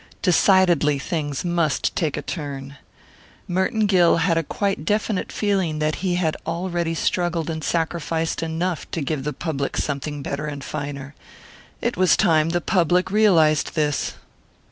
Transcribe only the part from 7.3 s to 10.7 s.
and sacrificed enough to give the public something better and